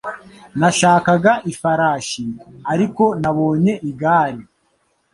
[0.59, 2.25] Nashakaga ifarashi,
[2.73, 4.41] ariko nabonye igare